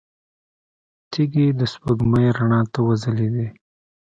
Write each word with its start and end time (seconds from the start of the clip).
تيږې 1.11 1.45
د 1.59 1.61
سپوږمۍ 1.73 2.27
رڼا 2.37 2.61
ته 2.73 2.79
وځلېدې. 2.87 3.47